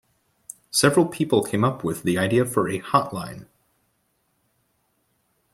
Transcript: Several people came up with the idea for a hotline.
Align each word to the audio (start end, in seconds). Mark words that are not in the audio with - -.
Several 0.71 1.05
people 1.05 1.43
came 1.43 1.63
up 1.63 1.83
with 1.83 2.01
the 2.01 2.17
idea 2.17 2.43
for 2.43 2.67
a 2.67 2.79
hotline. 2.81 3.45